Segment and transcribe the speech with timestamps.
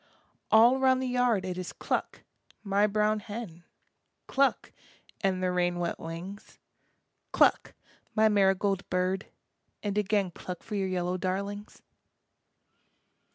[0.51, 2.23] All round the yard it is cluck,
[2.63, 3.63] my brown hen,
[4.25, 4.71] Cluck,
[5.23, 6.57] and the rain wet wings,
[7.31, 7.75] Cluck,
[8.15, 9.27] my marigold bird,
[9.83, 11.83] and again Cluck for your yellow darlings.